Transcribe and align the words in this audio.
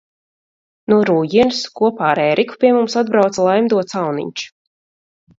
No 0.91 0.95
Rūjienas, 1.09 1.59
kopā 1.79 2.07
ar 2.13 2.21
Ēriku 2.23 2.57
pie 2.63 2.71
mums 2.77 2.95
atbrauca 3.01 3.45
Laimdots 3.49 3.99
Auniņš. 4.01 4.47